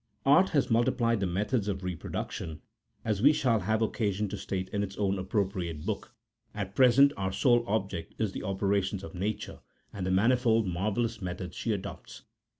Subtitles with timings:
[0.25, 2.61] Art has multiplied the methods of reproduction,
[3.05, 6.15] as we shall have occasion to state in its own appropriate Book
[6.53, 9.59] :70 at present our sole subject is the operations of Nature,
[9.93, 12.23] and the manifold and marvellous methods she adopts.